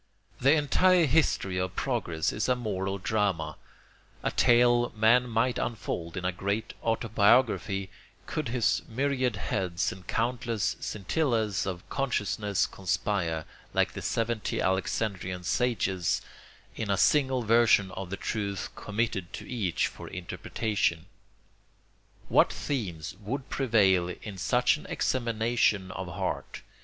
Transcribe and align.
The 0.39 0.53
entire 0.53 1.05
history 1.05 1.59
of 1.59 1.75
progress 1.75 2.33
is 2.33 2.49
a 2.49 2.55
moral 2.55 2.97
drama, 2.97 3.55
a 4.23 4.31
tale 4.31 4.89
man 4.95 5.29
might 5.29 5.59
unfold 5.59 6.17
in 6.17 6.25
a 6.25 6.31
great 6.31 6.73
autobiography, 6.81 7.91
could 8.25 8.47
his 8.49 8.81
myriad 8.87 9.35
heads 9.35 9.91
and 9.91 10.07
countless 10.07 10.75
scintillas 10.79 11.67
of 11.67 11.87
consciousness 11.89 12.65
conspire, 12.65 13.45
like 13.75 13.91
the 13.93 14.01
seventy 14.01 14.59
Alexandrian 14.59 15.43
sages, 15.43 16.23
in 16.75 16.89
a 16.89 16.97
single 16.97 17.43
version 17.43 17.91
of 17.91 18.09
the 18.09 18.17
truth 18.17 18.69
committed 18.75 19.31
to 19.33 19.47
each 19.47 19.85
for 19.85 20.07
interpretation. 20.07 21.05
What 22.27 22.51
themes 22.51 23.15
would 23.21 23.49
prevail 23.49 24.09
in 24.23 24.39
such 24.39 24.77
an 24.77 24.87
examination 24.87 25.91
of 25.91 26.07
heart? 26.07 26.63